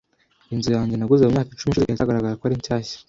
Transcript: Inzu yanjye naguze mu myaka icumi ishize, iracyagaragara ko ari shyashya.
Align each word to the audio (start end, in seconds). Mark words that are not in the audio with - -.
Inzu 0.53 0.69
yanjye 0.77 0.95
naguze 0.95 1.23
mu 1.23 1.31
myaka 1.33 1.51
icumi 1.53 1.71
ishize, 1.71 1.85
iracyagaragara 1.87 2.39
ko 2.39 2.43
ari 2.47 2.63
shyashya. 2.65 2.97